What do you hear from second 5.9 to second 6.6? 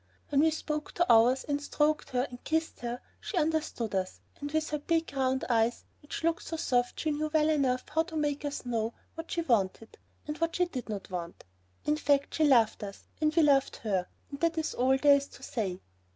which looked so